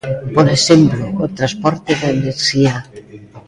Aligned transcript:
Por 0.35 0.47
exemplo, 0.57 1.03
o 1.23 1.25
transporte 1.37 1.91
da 2.01 2.07
enerxía. 2.17 2.75